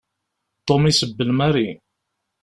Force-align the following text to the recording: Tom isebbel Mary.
Tom 0.67 0.81
isebbel 0.91 1.29
Mary. 1.39 1.69